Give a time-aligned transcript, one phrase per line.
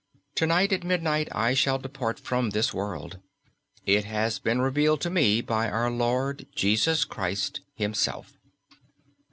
[0.33, 3.19] To night at midnight I shall depart from this world;
[3.85, 8.33] it has been revealed to me by our Lord Jesus Christ Himself."